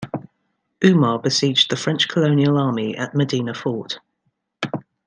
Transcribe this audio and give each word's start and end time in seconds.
Umar 0.83 1.19
besieged 1.19 1.69
the 1.69 1.75
French 1.77 2.07
colonial 2.07 2.57
army 2.57 2.97
at 2.97 3.13
Medina 3.13 3.53
Fort. 3.53 3.99